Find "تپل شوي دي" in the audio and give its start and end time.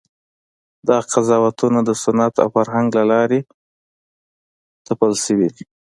4.85-5.65